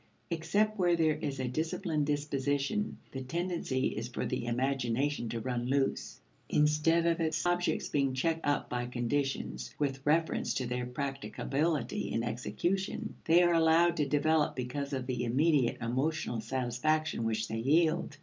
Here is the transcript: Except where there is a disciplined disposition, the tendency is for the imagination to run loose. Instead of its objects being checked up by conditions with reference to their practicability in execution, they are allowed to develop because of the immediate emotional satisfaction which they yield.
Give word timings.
Except 0.31 0.79
where 0.79 0.95
there 0.95 1.13
is 1.17 1.39
a 1.39 1.47
disciplined 1.47 2.07
disposition, 2.07 2.97
the 3.11 3.21
tendency 3.21 3.89
is 3.89 4.07
for 4.07 4.25
the 4.25 4.47
imagination 4.47 5.29
to 5.29 5.39
run 5.39 5.67
loose. 5.67 6.19
Instead 6.49 7.05
of 7.05 7.19
its 7.19 7.45
objects 7.45 7.87
being 7.87 8.15
checked 8.15 8.43
up 8.43 8.67
by 8.67 8.87
conditions 8.87 9.75
with 9.77 10.03
reference 10.03 10.55
to 10.55 10.65
their 10.65 10.87
practicability 10.87 12.11
in 12.11 12.23
execution, 12.23 13.13
they 13.25 13.43
are 13.43 13.53
allowed 13.53 13.95
to 13.97 14.07
develop 14.09 14.55
because 14.55 14.91
of 14.91 15.05
the 15.05 15.23
immediate 15.23 15.77
emotional 15.81 16.41
satisfaction 16.41 17.23
which 17.23 17.47
they 17.47 17.59
yield. 17.59 18.17